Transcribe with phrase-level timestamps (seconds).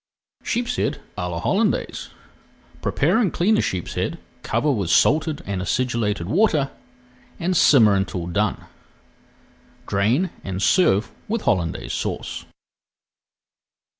[0.43, 2.09] [Page 359] SHEEPSHEAD À LA HOLLANDAISE
[2.81, 6.71] Prepare and clean a sheepshead, cover with salted and acidulated water,
[7.39, 8.63] and simmer until done.
[9.85, 12.45] Drain and serve with Hollandaise Sauce.